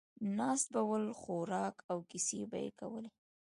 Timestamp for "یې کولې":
2.63-3.11